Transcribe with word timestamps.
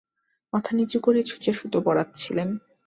মাথা 0.53 0.71
নিচু 0.77 0.97
করে 0.99 1.19
ছুঁচে 1.23 1.51
সুতো 1.53 1.79
পরাচ্ছিলেন। 1.81 2.49